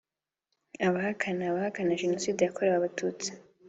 [0.85, 3.29] Abayihakana (abahakana Jenoside yakorewe abatutsi)